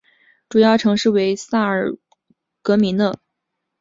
[0.49, 1.95] 主要城镇为萨尔
[2.63, 3.19] 格米讷。